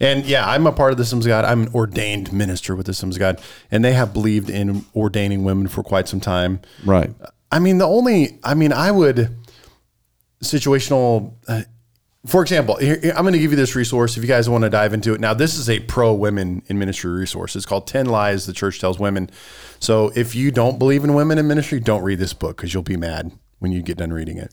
[0.00, 1.44] And yeah, I'm a part of the of God.
[1.44, 3.40] I'm an ordained minister with the of God,
[3.70, 6.60] and they have believed in ordaining women for quite some time.
[6.84, 7.10] Right.
[7.52, 9.30] I mean, the only, I mean, I would
[10.42, 11.34] situational.
[11.48, 11.62] Uh,
[12.26, 14.70] for example, here, I'm going to give you this resource if you guys want to
[14.70, 15.20] dive into it.
[15.20, 17.54] Now, this is a pro women in ministry resource.
[17.56, 19.30] It's called 10 Lies the Church Tells Women.
[19.78, 22.82] So if you don't believe in women in ministry, don't read this book because you'll
[22.82, 24.52] be mad when you get done reading it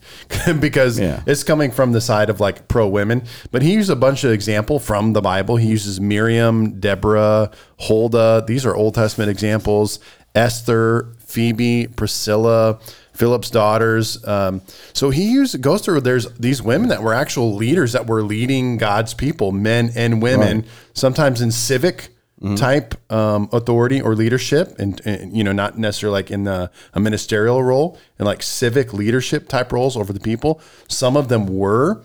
[0.61, 1.21] because Yeah.
[1.25, 3.23] it's coming from the side of like pro women.
[3.51, 5.55] But he used a bunch of example from the Bible.
[5.57, 8.43] He uses Miriam, Deborah, Huldah.
[8.47, 9.99] These are Old Testament examples.
[10.35, 12.79] Esther, Phoebe, Priscilla,
[13.21, 14.25] Philip's daughters.
[14.27, 16.01] Um, so he used goes through.
[16.01, 20.65] There's these women that were actual leaders that were leading God's people, men and women.
[20.95, 22.09] Sometimes in civic
[22.55, 26.99] type um, authority or leadership, and, and you know, not necessarily like in the a
[26.99, 30.59] ministerial role and like civic leadership type roles over the people.
[30.87, 32.01] Some of them were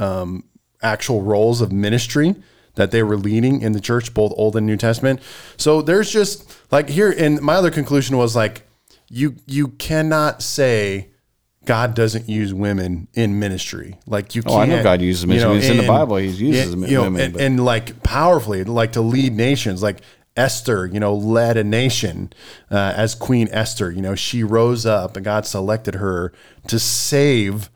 [0.00, 0.42] um,
[0.82, 2.34] actual roles of ministry
[2.74, 5.20] that they were leading in the church, both Old and New Testament.
[5.56, 8.66] So there's just like here, and my other conclusion was like,
[9.12, 11.10] you you cannot say
[11.64, 13.98] God doesn't use women in ministry.
[14.06, 14.54] Like you can't.
[14.54, 15.54] Oh, I know God uses you know.
[15.54, 16.16] It's in the Bible.
[16.16, 20.00] He uses and, you know, women, and, and like powerfully, like to lead nations, like.
[20.34, 22.32] Esther, you know, led a nation
[22.70, 23.90] uh, as Queen Esther.
[23.90, 26.32] You know, she rose up and God selected her
[26.68, 27.68] to save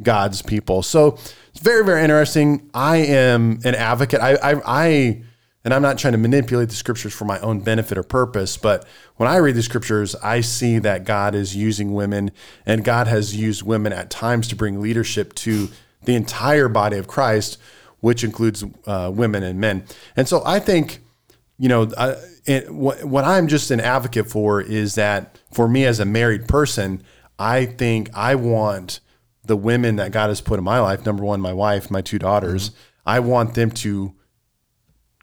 [0.00, 0.84] God's people.
[0.84, 2.70] So it's very, very interesting.
[2.72, 4.20] I am an advocate.
[4.20, 5.22] I, I, I,
[5.64, 8.86] and I'm not trying to manipulate the scriptures for my own benefit or purpose, but
[9.16, 12.30] when I read the scriptures, I see that God is using women
[12.66, 15.68] and God has used women at times to bring leadership to
[16.04, 17.58] the entire body of Christ,
[18.00, 19.84] which includes uh, women and men.
[20.16, 21.00] And so I think
[21.58, 25.84] you know, I, it, what, what I'm just an advocate for is that for me
[25.84, 27.02] as a married person,
[27.38, 29.00] I think I want
[29.44, 32.18] the women that God has put in my life, number one, my wife, my two
[32.18, 32.70] daughters,
[33.06, 34.14] I want them to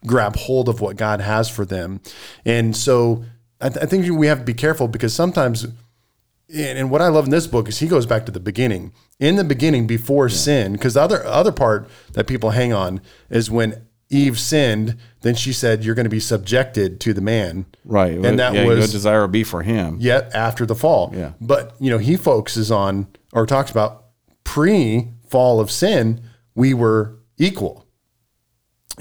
[0.06, 2.00] grab hold of what God has for them.
[2.44, 3.24] And so
[3.60, 7.08] I, th- I think we have to be careful because sometimes, and and what I
[7.08, 8.92] love in this book is he goes back to the beginning.
[9.18, 13.50] In the beginning, before sin, because the other other part that people hang on is
[13.50, 18.12] when Eve sinned, then she said, "You're going to be subjected to the man." right.
[18.12, 19.96] and that yeah, was your desire will be for him.
[20.00, 21.12] yet after the fall.
[21.14, 21.32] Yeah.
[21.40, 24.02] But you know, he focuses on or talks about
[24.44, 26.20] pre-fall of sin,
[26.54, 27.86] we were equal.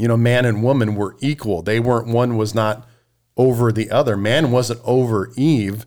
[0.01, 1.61] You know, man and woman were equal.
[1.61, 2.87] They weren't one was not
[3.37, 4.17] over the other.
[4.17, 5.85] Man wasn't over Eve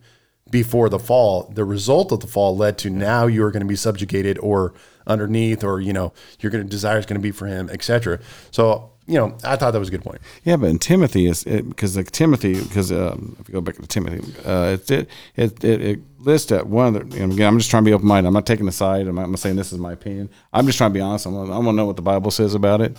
[0.51, 1.51] before the fall.
[1.53, 4.73] The result of the fall led to now you're going to be subjugated or
[5.05, 8.21] underneath or you know, to desire is going to be for him, etc.
[8.53, 10.21] So, you know, I thought that was a good point.
[10.45, 13.87] Yeah, but in Timothy is because like Timothy because um, if you go back to
[13.89, 17.21] Timothy, uh, it, it it it lists that one of the.
[17.21, 18.29] And again, I'm just trying to be open minded.
[18.29, 19.09] I'm not taking a side.
[19.09, 20.31] I'm not, I'm not saying this is my opinion.
[20.53, 21.27] I'm just trying to be honest.
[21.27, 22.97] I want I want to know what the Bible says about it.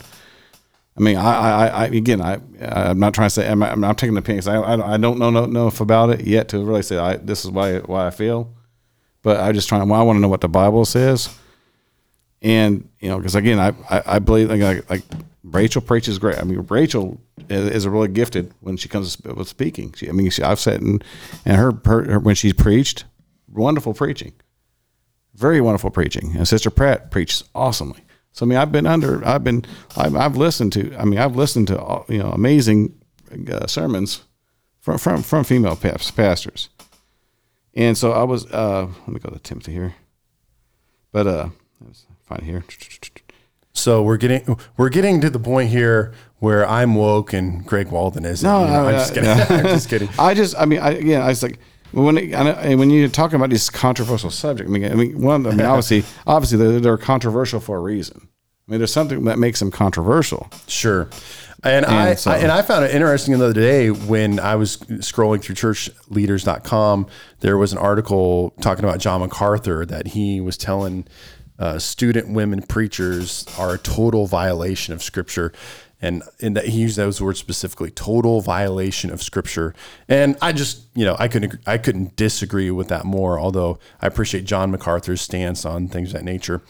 [0.98, 3.98] I mean, I, I, I again, I, I'm not trying to say I'm, I'm not
[3.98, 4.48] taking opinions.
[4.48, 7.52] I, I, I don't know, enough about it yet to really say I, this is
[7.52, 8.54] why why I feel.
[9.22, 9.88] But I just trying.
[9.90, 11.36] Well, I want to know what the Bible says,
[12.42, 15.04] and you know, because again, I, I, I believe like, like
[15.44, 16.38] Rachel preaches great.
[16.38, 19.94] I mean, Rachel is, really gifted when she comes with speaking.
[19.94, 21.02] She, I mean, she, I've sat in
[21.46, 23.06] and her, her, her when she's preached,
[23.52, 24.34] wonderful preaching,
[25.34, 26.36] very wonderful preaching.
[26.36, 28.05] And Sister Pratt preaches awesomely.
[28.36, 29.64] So I mean, I've been under, I've been,
[29.96, 32.94] I've, I've listened to, I mean, I've listened to uh, you know amazing
[33.50, 34.24] uh, sermons
[34.82, 36.68] from from from female pas- pastors.
[37.74, 39.96] And so I was, uh, let me go to Timothy here,
[41.14, 41.50] but uh,
[41.86, 42.64] let's find it here.
[43.72, 48.26] So we're getting we're getting to the point here where I'm woke and Greg Walden
[48.26, 48.46] isn't.
[48.48, 49.30] No, You know, no, I'm no, just kidding.
[49.38, 49.46] no.
[49.50, 50.10] I'm just kidding.
[50.20, 51.58] I just, I mean, I, again, I was like,
[51.96, 55.46] when it, know- when you're talking about these controversial subjects, I mean, I mean, one,
[55.48, 58.28] I mean, obviously, obviously, they're, they're controversial for a reason.
[58.68, 60.50] I mean, there's something that makes them controversial.
[60.68, 61.08] Sure.
[61.64, 64.78] And, I, so- I and I found it interesting the other day when I was
[64.78, 67.08] scrolling through churchleaders.com.
[67.40, 71.08] There was an article talking about John MacArthur that he was telling
[71.58, 75.54] uh, student women preachers are a total violation of Scripture,
[76.06, 79.74] and and that he used those words specifically, total violation of Scripture.
[80.08, 83.40] And I just you know I couldn't I couldn't disagree with that more.
[83.40, 86.62] Although I appreciate John MacArthur's stance on things of that nature.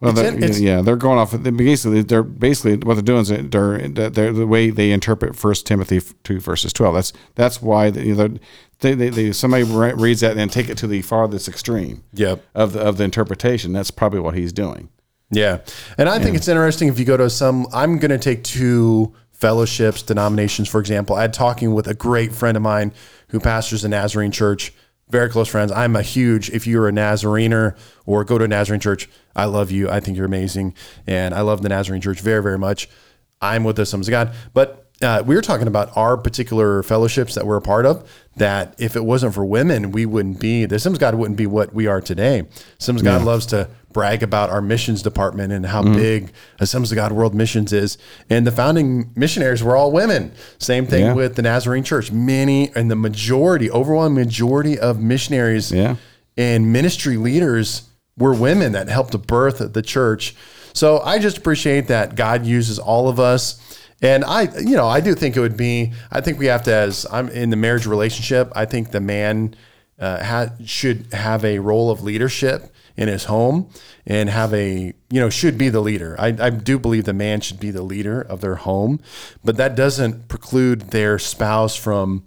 [0.00, 1.34] Well, they're- in- yeah, they're going off.
[1.42, 6.00] Basically, they're basically what they're doing is they're, they're the way they interpret First Timothy
[6.24, 6.94] two verses twelve.
[6.94, 8.38] That's that's why you know,
[8.78, 12.02] they, they, they somebody reads that and then take it to the farthest extreme.
[12.14, 12.42] Yep.
[12.54, 13.74] Of the of the interpretation.
[13.74, 14.88] That's probably what he's doing.
[15.30, 15.60] Yeah.
[15.96, 19.14] And I think it's interesting if you go to some, I'm going to take two
[19.30, 21.16] fellowships, denominations, for example.
[21.16, 22.92] I had talking with a great friend of mine
[23.28, 24.72] who pastors a Nazarene church,
[25.08, 25.72] very close friends.
[25.72, 29.70] I'm a huge, if you're a Nazarener or go to a Nazarene church, I love
[29.70, 29.88] you.
[29.88, 30.74] I think you're amazing.
[31.06, 32.88] And I love the Nazarene church very, very much.
[33.40, 34.34] I'm with the Assemblies of God.
[34.52, 38.08] But uh, we were talking about our particular fellowships that we're a part of.
[38.36, 41.74] That if it wasn't for women, we wouldn't be the of God wouldn't be what
[41.74, 42.40] we are today.
[42.88, 47.12] Of God loves to brag about our missions department and how big Assemblies of God
[47.12, 47.98] World Missions is.
[48.30, 50.32] And the founding missionaries were all women.
[50.58, 51.14] Same thing Yeah.
[51.14, 52.12] with the Nazarene Church.
[52.12, 55.96] Many and the majority, overwhelming majority of missionaries Yeah.
[56.36, 57.82] and ministry leaders
[58.16, 60.34] were women that helped to birth the church.
[60.72, 63.56] So I just appreciate that God uses all of us.
[64.02, 66.74] And I, you know, I do think it would be, I think we have to,
[66.74, 69.54] as I'm in the marriage relationship, I think the man
[69.98, 73.70] uh, ha- should have a role of leadership in his home
[74.06, 76.16] and have a you know should be the leader.
[76.18, 79.00] I, I do believe the man should be the leader of their home,
[79.44, 82.24] but that doesn't preclude their spouse from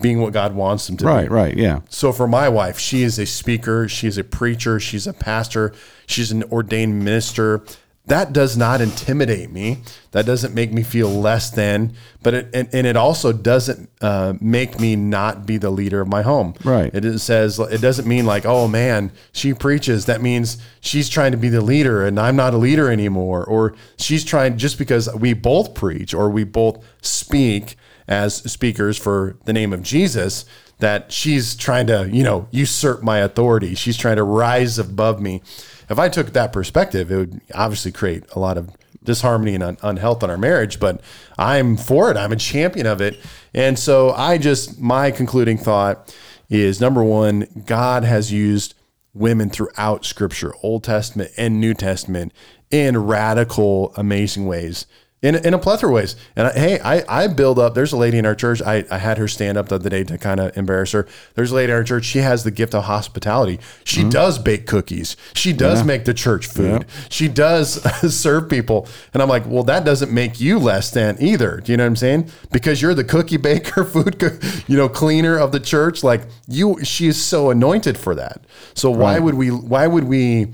[0.00, 1.08] being what God wants them to be.
[1.08, 1.80] Right, right, yeah.
[1.88, 5.72] So for my wife, she is a speaker, she's a preacher, she's a pastor,
[6.06, 7.64] she's an ordained minister.
[8.06, 9.78] That does not intimidate me.
[10.12, 14.34] That doesn't make me feel less than, but it and, and it also doesn't uh,
[14.40, 16.54] make me not be the leader of my home.
[16.64, 16.94] Right.
[16.94, 20.06] It is- says it doesn't mean like, oh man, she preaches.
[20.06, 23.44] That means she's trying to be the leader, and I'm not a leader anymore.
[23.44, 29.36] Or she's trying just because we both preach or we both speak as speakers for
[29.46, 30.44] the name of Jesus
[30.78, 33.74] that she's trying to, you know, usurp my authority.
[33.74, 35.42] She's trying to rise above me.
[35.88, 38.70] If I took that perspective, it would obviously create a lot of
[39.02, 41.00] disharmony and un- unhealth in our marriage, but
[41.38, 42.16] I'm for it.
[42.16, 43.18] I'm a champion of it.
[43.54, 46.14] And so I just, my concluding thought
[46.50, 48.74] is number one, God has used
[49.14, 52.32] women throughout scripture, Old Testament and New Testament,
[52.70, 54.86] in radical, amazing ways.
[55.22, 56.14] In, in a plethora of ways.
[56.36, 57.74] And I, hey, I, I build up.
[57.74, 58.60] There's a lady in our church.
[58.60, 61.08] I, I had her stand up the other day to kind of embarrass her.
[61.34, 62.04] There's a lady in our church.
[62.04, 63.58] She has the gift of hospitality.
[63.82, 64.10] She mm-hmm.
[64.10, 65.16] does bake cookies.
[65.32, 66.84] She does make the church food.
[67.08, 67.82] She does
[68.14, 68.86] serve people.
[69.14, 71.60] And I'm like, well, that doesn't make you less than either.
[71.64, 72.30] Do you know what I'm saying?
[72.52, 74.22] Because you're the cookie baker, food,
[74.68, 76.04] you know, cleaner of the church.
[76.04, 78.44] Like you, she is so anointed for that.
[78.74, 79.50] So why would we?
[79.50, 80.52] Why would we?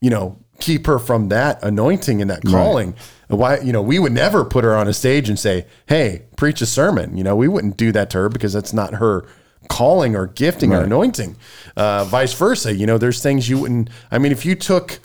[0.00, 2.94] you know, keep her from that anointing and that calling.
[3.28, 6.60] Why, you know, we would never put her on a stage and say, "Hey, preach
[6.60, 9.26] a sermon." You know, we wouldn't do that to her because that's not her
[9.68, 11.36] calling or gifting or anointing.
[11.76, 13.90] Uh, vice versa, you know, there's things you wouldn't.
[14.10, 15.00] I mean, if you took,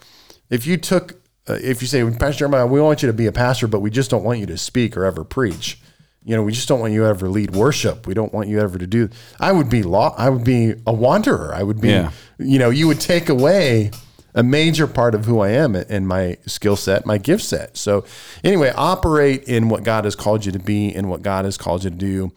[0.49, 1.13] if you took,
[1.47, 3.89] uh, if you say, Pastor Jeremiah, we want you to be a pastor, but we
[3.89, 5.79] just don't want you to speak or ever preach.
[6.23, 8.05] You know, we just don't want you to ever lead worship.
[8.05, 9.09] We don't want you ever to do.
[9.39, 10.13] I would be law.
[10.17, 11.53] I would be a wanderer.
[11.53, 11.89] I would be.
[11.89, 12.11] Yeah.
[12.37, 13.89] You know, you would take away
[14.33, 17.77] a major part of who I am and my skill set, my gift set.
[17.77, 18.05] So,
[18.43, 21.83] anyway, operate in what God has called you to be and what God has called
[21.83, 22.31] you to do,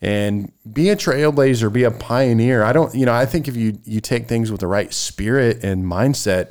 [0.00, 2.62] and be a trailblazer, be a pioneer.
[2.62, 5.64] I don't, you know, I think if you you take things with the right spirit
[5.64, 6.50] and mindset,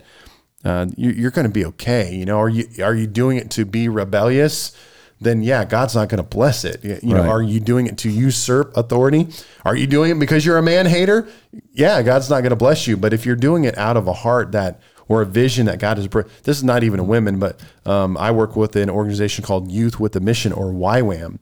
[0.64, 2.14] uh, you, you're going to be okay.
[2.14, 4.76] You know, are you are you doing it to be rebellious?
[5.22, 6.84] Then yeah, God's not going to bless it.
[6.84, 7.30] You know, Right.
[7.30, 9.28] are you doing it to usurp authority?
[9.64, 11.28] Are you doing it because you're a man hater?
[11.74, 12.98] Yeah, God's not going to bless you.
[12.98, 15.98] But if you're doing it out of a heart that or a vision that God
[15.98, 16.08] has,
[16.44, 20.00] this is not even a women, but um, I work with an organization called Youth
[20.00, 21.38] with a Mission or YWAM,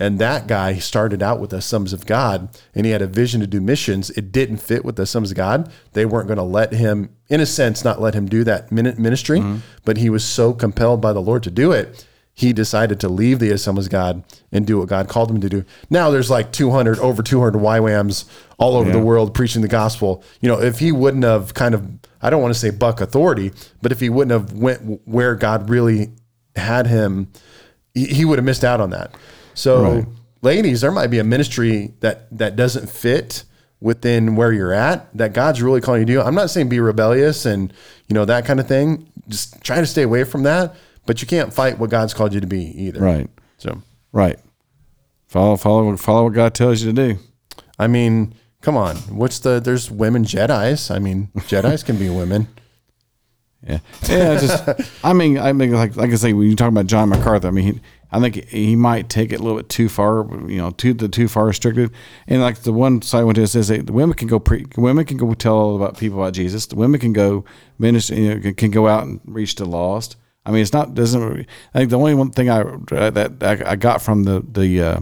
[0.00, 3.40] and that guy started out with the Sons of God, and he had a vision
[3.40, 4.10] to do missions.
[4.10, 5.68] It didn't fit with the Sons of God.
[5.94, 8.94] They weren't going to let him, in a sense, not let him do that min-
[8.98, 9.42] ministry,
[9.84, 12.06] but he was so compelled by the Lord to do it
[12.38, 14.22] he decided to leave the Assemblies of God
[14.52, 15.64] and do what God called him to do.
[15.90, 18.26] Now there's like 200, over 200 YWAMs
[18.58, 20.22] all over the world preaching the gospel.
[20.40, 21.84] You know, if he wouldn't have kind of,
[22.22, 23.50] I don't want to say buck authority,
[23.82, 26.10] but if he wouldn't have went where God really
[26.54, 27.26] had him,
[27.92, 29.16] he, he would have missed out on that.
[29.54, 30.06] So,
[30.42, 33.42] ladies, there might be a ministry that that doesn't fit
[33.80, 36.20] within where you're at that God's really calling you to do.
[36.20, 37.72] I'm not saying be rebellious and
[38.06, 39.10] you know that kind of thing.
[39.26, 40.76] Just try to stay away from that.
[41.08, 43.00] But you can't fight what God's called you to be either.
[43.00, 43.30] Right.
[43.56, 44.38] So, Right.
[45.26, 47.18] Follow follow follow what God tells you to do.
[47.78, 48.96] I mean, come on.
[48.96, 49.58] What's the?
[49.58, 50.90] There's women Jedi's.
[50.90, 52.48] I mean, Jedi's can be women.
[53.66, 54.38] Yeah, yeah.
[54.38, 57.48] Just, I mean, I mean, like like I say, when you talk about John MacArthur,
[57.48, 57.80] I mean, he,
[58.12, 60.26] I think he might take it a little bit too far.
[60.46, 61.90] You know, too the too far restricted.
[62.26, 64.66] And like the one side I went to says that the women can go pre,
[64.76, 66.66] women can go tell all about people about Jesus.
[66.66, 67.46] The women can go
[67.78, 70.16] minister, you know, can go out and reach the lost.
[70.48, 71.46] I mean, it's not doesn't.
[71.74, 75.00] I think the only one thing I that I, got from the the uh,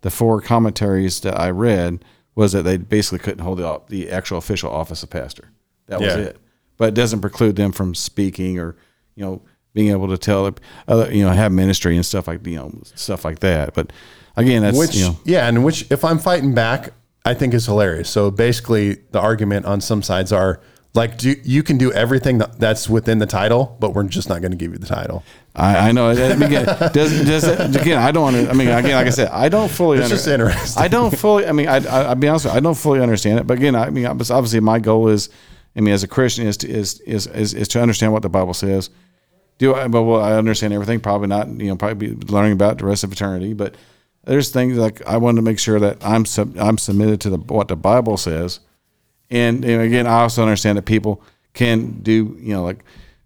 [0.00, 4.38] the four commentaries that I read was that they basically couldn't hold the the actual
[4.38, 5.50] official office of pastor.
[5.86, 6.22] That was Yeah.
[6.22, 6.40] it
[6.80, 8.74] but it doesn't preclude them from speaking or
[9.14, 9.42] you know
[9.74, 10.50] being able to tell
[10.88, 13.92] other you know have ministry and stuff like you know stuff like that but
[14.34, 17.66] again that's Which, you know yeah, and which, if I'm fighting back, I think is
[17.66, 18.08] hilarious.
[18.08, 20.60] So basically, the argument on some sides are
[20.92, 24.40] like, do you can do everything that, that's within the title, but we're just not
[24.40, 25.22] going to give you the title.
[25.54, 28.68] I, I know I mean, again, does, does it, again I don't under, I mean
[28.68, 30.80] again like I said I don't fully It's just interesting.
[30.80, 33.00] I don't fully I mean I, I I'll be honest with you, I don't fully
[33.00, 35.28] understand it but again I mean obviously my goal is
[35.74, 38.28] I mean as a Christian is to, is, is is is to understand what the
[38.28, 38.90] Bible says
[39.58, 42.78] do I but well I understand everything probably not you know probably be learning about
[42.78, 43.74] the rest of eternity but
[44.24, 47.38] there's things like I want to make sure that I'm sub, I'm submitted to the
[47.38, 48.60] what the Bible says
[49.30, 51.22] and, and again I also understand that people
[51.54, 52.84] can do you know like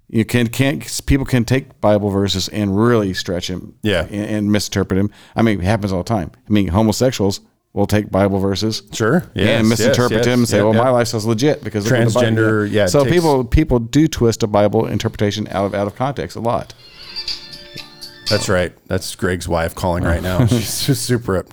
[0.08, 4.02] you can can't people can take Bible verses and really stretch them Yeah.
[4.04, 7.40] and, and misinterpret them I mean it happens all the time I mean homosexuals
[7.72, 8.84] will take Bible verses.
[8.92, 9.24] Sure.
[9.34, 10.62] Yes, and misinterpret yes, them and say, yes.
[10.62, 10.92] "Well, Yep, my yep.
[10.92, 14.44] lifestyle's legit because look what the Bible-" Transgender, yeah, So takes- people people do twist
[14.44, 16.72] a Bible interpretation out of out of context a lot.
[18.30, 18.72] That's right.
[18.86, 20.46] That's Greg's wife calling right now.
[20.46, 21.48] She's super up.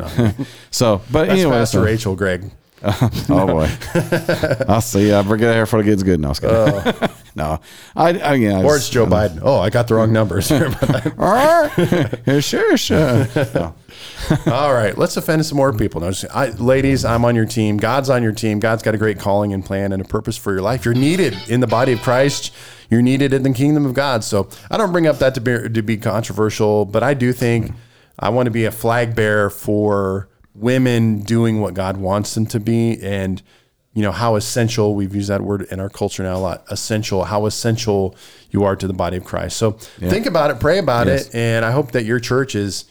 [0.69, 2.51] So, but that's anyway, Pastor Rachel, Greg.
[3.29, 3.69] oh boy,
[4.67, 5.13] I'll see.
[5.13, 6.19] I forget hair before it gets good.
[6.19, 7.15] No, I was oh.
[7.35, 7.59] no,
[7.95, 9.39] I, I yeah, I Or it's Joe uh, Biden.
[9.43, 10.47] Oh, I got the wrong numbers.
[12.43, 13.27] Sure, sure.
[13.53, 13.75] No.
[14.47, 16.01] All right, let's offend some more people.
[16.01, 17.77] No, just- I, ladies, I'm on your team.
[17.77, 18.59] God's on your team.
[18.59, 20.83] God's got a great calling and plan and a purpose for your life.
[20.85, 22.53] You're needed in the body of Christ.
[22.89, 24.23] You're needed in the kingdom of God.
[24.23, 27.73] So I don't bring up that to be, to be controversial, but I do think
[28.17, 32.59] I want to be a flag bearer for women doing what God wants them to
[32.59, 33.41] be and
[33.93, 37.25] you know how essential we've used that word in our culture now a lot essential
[37.25, 38.15] how essential
[38.49, 41.27] you are to the body of christ so think about it pray about Yes.
[41.27, 42.85] it and i hope that your church is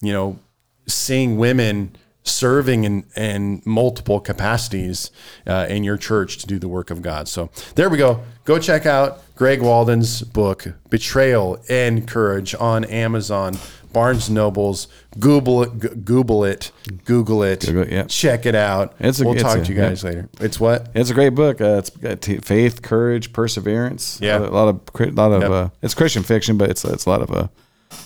[0.00, 0.40] you know
[0.88, 1.94] seeing women
[2.24, 5.10] serving in, in multiple capacities
[5.46, 7.28] uh, in your church to do the work of God.
[7.28, 8.22] So there we go.
[8.44, 13.56] Go check out Greg Walden's book, Betrayal and Courage, on Amazon,
[13.92, 14.88] Barnes Nobles.
[15.18, 16.70] Google it, Google it,
[17.04, 17.60] Google it.
[17.66, 18.04] Google it, yeah.
[18.04, 18.94] Check it out.
[19.00, 20.28] It's a- we'll it's talk a- to you guys later.
[20.40, 20.88] It's what?
[20.94, 21.60] It's a great book.
[21.60, 24.18] Uh, it's got t- faith, courage, perseverance.
[24.22, 24.38] Yeah.
[24.38, 25.50] a lot of a lot of Yep.
[25.50, 27.48] uh, it's Christian fiction, but it's it's a lot of uh,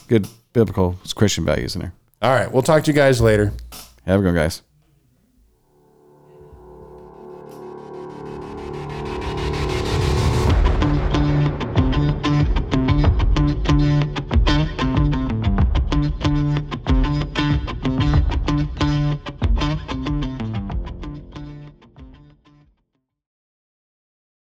[0.08, 1.92] good biblical Christian values in there.
[2.22, 2.50] All right.
[2.50, 3.52] We'll talk to you guys later.
[4.06, 4.62] Have a good one, guys.